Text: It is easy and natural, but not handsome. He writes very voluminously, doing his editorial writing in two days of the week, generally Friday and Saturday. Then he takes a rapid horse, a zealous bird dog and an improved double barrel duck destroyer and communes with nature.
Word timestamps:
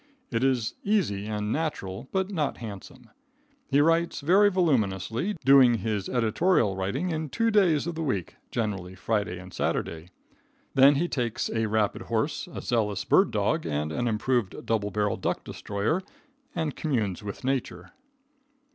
It 0.31 0.43
is 0.43 0.73
easy 0.83 1.27
and 1.27 1.51
natural, 1.51 2.07
but 2.11 2.31
not 2.31 2.57
handsome. 2.57 3.11
He 3.69 3.81
writes 3.81 4.21
very 4.21 4.49
voluminously, 4.49 5.35
doing 5.45 5.75
his 5.75 6.09
editorial 6.09 6.75
writing 6.75 7.11
in 7.11 7.29
two 7.29 7.51
days 7.51 7.85
of 7.85 7.93
the 7.93 8.01
week, 8.01 8.35
generally 8.49 8.95
Friday 8.95 9.37
and 9.37 9.53
Saturday. 9.53 10.09
Then 10.73 10.95
he 10.95 11.07
takes 11.07 11.51
a 11.51 11.67
rapid 11.67 12.01
horse, 12.01 12.47
a 12.51 12.63
zealous 12.63 13.05
bird 13.05 13.29
dog 13.29 13.67
and 13.67 13.91
an 13.91 14.07
improved 14.07 14.65
double 14.65 14.89
barrel 14.89 15.17
duck 15.17 15.43
destroyer 15.43 16.01
and 16.55 16.75
communes 16.75 17.21
with 17.21 17.43
nature. 17.43 17.91